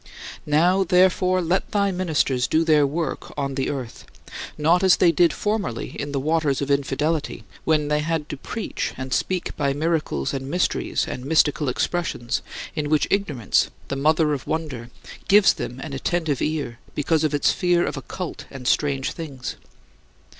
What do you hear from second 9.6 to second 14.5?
miracles and mysteries and mystical expressions, in which ignorance the mother of